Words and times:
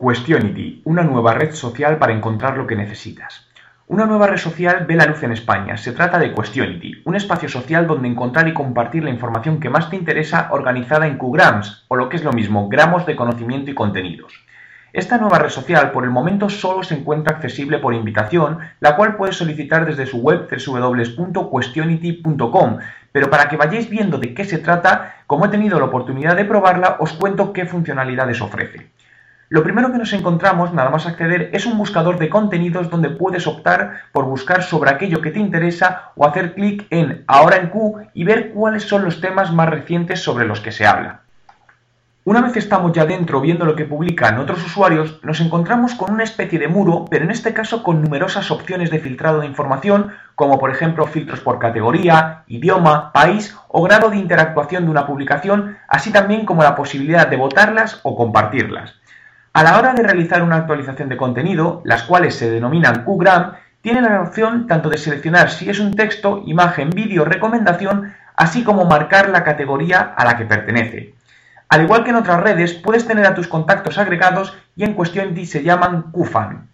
Questionity, 0.00 0.80
una 0.84 1.02
nueva 1.02 1.34
red 1.34 1.50
social 1.50 1.98
para 1.98 2.12
encontrar 2.12 2.56
lo 2.56 2.68
que 2.68 2.76
necesitas. 2.76 3.48
Una 3.88 4.06
nueva 4.06 4.28
red 4.28 4.36
social 4.36 4.86
ve 4.86 4.94
la 4.94 5.06
luz 5.06 5.24
en 5.24 5.32
España. 5.32 5.76
Se 5.76 5.90
trata 5.90 6.20
de 6.20 6.32
Questionity, 6.32 7.02
un 7.04 7.16
espacio 7.16 7.48
social 7.48 7.88
donde 7.88 8.06
encontrar 8.06 8.46
y 8.46 8.54
compartir 8.54 9.02
la 9.02 9.10
información 9.10 9.58
que 9.58 9.70
más 9.70 9.90
te 9.90 9.96
interesa 9.96 10.50
organizada 10.52 11.08
en 11.08 11.18
QGrams, 11.18 11.86
o 11.88 11.96
lo 11.96 12.08
que 12.08 12.14
es 12.14 12.22
lo 12.22 12.32
mismo, 12.32 12.68
gramos 12.68 13.06
de 13.06 13.16
conocimiento 13.16 13.72
y 13.72 13.74
contenidos. 13.74 14.44
Esta 14.92 15.18
nueva 15.18 15.40
red 15.40 15.50
social 15.50 15.90
por 15.90 16.04
el 16.04 16.10
momento 16.10 16.48
solo 16.48 16.84
se 16.84 16.94
encuentra 16.94 17.34
accesible 17.34 17.80
por 17.80 17.92
invitación, 17.92 18.60
la 18.78 18.94
cual 18.94 19.16
puedes 19.16 19.34
solicitar 19.34 19.84
desde 19.84 20.06
su 20.06 20.18
web 20.18 20.46
www.questionity.com, 20.48 22.78
pero 23.10 23.30
para 23.30 23.48
que 23.48 23.56
vayáis 23.56 23.90
viendo 23.90 24.18
de 24.18 24.32
qué 24.32 24.44
se 24.44 24.58
trata, 24.58 25.16
como 25.26 25.46
he 25.46 25.48
tenido 25.48 25.80
la 25.80 25.86
oportunidad 25.86 26.36
de 26.36 26.44
probarla, 26.44 26.98
os 27.00 27.14
cuento 27.14 27.52
qué 27.52 27.66
funcionalidades 27.66 28.40
ofrece. 28.40 28.92
Lo 29.50 29.62
primero 29.62 29.90
que 29.90 29.96
nos 29.96 30.12
encontramos, 30.12 30.74
nada 30.74 30.90
más 30.90 31.06
acceder, 31.06 31.48
es 31.54 31.64
un 31.64 31.78
buscador 31.78 32.18
de 32.18 32.28
contenidos 32.28 32.90
donde 32.90 33.08
puedes 33.08 33.46
optar 33.46 34.02
por 34.12 34.26
buscar 34.26 34.62
sobre 34.62 34.90
aquello 34.90 35.22
que 35.22 35.30
te 35.30 35.38
interesa 35.38 36.12
o 36.16 36.26
hacer 36.26 36.54
clic 36.54 36.86
en 36.90 37.24
Ahora 37.26 37.56
en 37.56 37.68
Q 37.70 38.08
y 38.12 38.24
ver 38.24 38.50
cuáles 38.50 38.82
son 38.82 39.06
los 39.06 39.22
temas 39.22 39.50
más 39.50 39.70
recientes 39.70 40.20
sobre 40.20 40.46
los 40.46 40.60
que 40.60 40.70
se 40.70 40.84
habla. 40.84 41.22
Una 42.24 42.42
vez 42.42 42.58
estamos 42.58 42.92
ya 42.92 43.06
dentro 43.06 43.40
viendo 43.40 43.64
lo 43.64 43.74
que 43.74 43.86
publican 43.86 44.38
otros 44.38 44.62
usuarios, 44.66 45.18
nos 45.22 45.40
encontramos 45.40 45.94
con 45.94 46.12
una 46.12 46.24
especie 46.24 46.58
de 46.58 46.68
muro, 46.68 47.06
pero 47.08 47.24
en 47.24 47.30
este 47.30 47.54
caso 47.54 47.82
con 47.82 48.02
numerosas 48.02 48.50
opciones 48.50 48.90
de 48.90 48.98
filtrado 48.98 49.40
de 49.40 49.46
información, 49.46 50.10
como 50.34 50.58
por 50.58 50.70
ejemplo 50.70 51.06
filtros 51.06 51.40
por 51.40 51.58
categoría, 51.58 52.42
idioma, 52.48 53.14
país 53.14 53.56
o 53.68 53.82
grado 53.82 54.10
de 54.10 54.18
interactuación 54.18 54.84
de 54.84 54.90
una 54.90 55.06
publicación, 55.06 55.78
así 55.88 56.12
también 56.12 56.44
como 56.44 56.62
la 56.62 56.76
posibilidad 56.76 57.26
de 57.26 57.38
votarlas 57.38 58.00
o 58.02 58.14
compartirlas. 58.14 58.97
A 59.58 59.64
la 59.64 59.76
hora 59.76 59.92
de 59.92 60.04
realizar 60.04 60.40
una 60.44 60.54
actualización 60.54 61.08
de 61.08 61.16
contenido, 61.16 61.82
las 61.84 62.04
cuales 62.04 62.36
se 62.36 62.48
denominan 62.48 63.02
QGram, 63.02 63.54
tienen 63.80 64.04
la 64.04 64.22
opción 64.22 64.68
tanto 64.68 64.88
de 64.88 64.98
seleccionar 64.98 65.50
si 65.50 65.68
es 65.68 65.80
un 65.80 65.96
texto, 65.96 66.44
imagen, 66.46 66.90
vídeo, 66.90 67.24
recomendación, 67.24 68.14
así 68.36 68.62
como 68.62 68.84
marcar 68.84 69.30
la 69.30 69.42
categoría 69.42 70.14
a 70.16 70.24
la 70.24 70.36
que 70.36 70.44
pertenece. 70.44 71.12
Al 71.70 71.82
igual 71.82 72.04
que 72.04 72.10
en 72.10 72.16
otras 72.16 72.40
redes, 72.40 72.74
puedes 72.74 73.04
tener 73.04 73.26
a 73.26 73.34
tus 73.34 73.48
contactos 73.48 73.98
agregados 73.98 74.56
y 74.76 74.84
en 74.84 74.94
cuestión 74.94 75.34
se 75.44 75.64
llaman 75.64 76.12
QFan. 76.12 76.68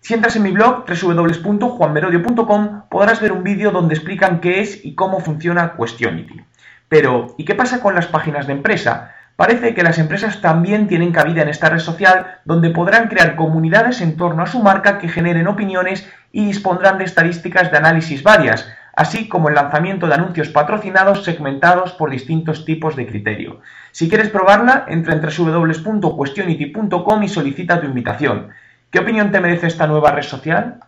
Si 0.00 0.12
entras 0.12 0.36
en 0.36 0.42
mi 0.42 0.50
blog 0.50 0.84
www.juanmerodio.com 0.86 2.82
podrás 2.90 3.22
ver 3.22 3.32
un 3.32 3.42
vídeo 3.42 3.70
donde 3.70 3.94
explican 3.94 4.40
qué 4.42 4.60
es 4.60 4.84
y 4.84 4.94
cómo 4.94 5.20
funciona 5.20 5.72
Questionity. 5.74 6.44
Pero, 6.86 7.28
¿y 7.38 7.46
qué 7.46 7.54
pasa 7.54 7.80
con 7.80 7.94
las 7.94 8.08
páginas 8.08 8.46
de 8.46 8.52
empresa? 8.52 9.14
Parece 9.36 9.74
que 9.74 9.82
las 9.82 9.98
empresas 9.98 10.40
también 10.40 10.86
tienen 10.86 11.10
cabida 11.10 11.42
en 11.42 11.48
esta 11.48 11.68
red 11.68 11.80
social 11.80 12.38
donde 12.44 12.70
podrán 12.70 13.08
crear 13.08 13.34
comunidades 13.34 14.00
en 14.00 14.16
torno 14.16 14.44
a 14.44 14.46
su 14.46 14.62
marca 14.62 14.98
que 14.98 15.08
generen 15.08 15.48
opiniones 15.48 16.08
y 16.30 16.46
dispondrán 16.46 16.98
de 16.98 17.04
estadísticas 17.04 17.72
de 17.72 17.78
análisis 17.78 18.22
varias, 18.22 18.68
así 18.94 19.28
como 19.28 19.48
el 19.48 19.56
lanzamiento 19.56 20.06
de 20.06 20.14
anuncios 20.14 20.50
patrocinados 20.50 21.24
segmentados 21.24 21.90
por 21.92 22.10
distintos 22.10 22.64
tipos 22.64 22.94
de 22.94 23.06
criterio. 23.06 23.60
Si 23.90 24.08
quieres 24.08 24.30
probarla, 24.30 24.84
entra 24.88 25.14
en 25.14 25.20
www.questionity.com 25.20 27.22
y 27.22 27.28
solicita 27.28 27.80
tu 27.80 27.86
invitación. 27.86 28.50
¿Qué 28.90 29.00
opinión 29.00 29.32
te 29.32 29.40
merece 29.40 29.66
esta 29.66 29.88
nueva 29.88 30.12
red 30.12 30.22
social? 30.22 30.78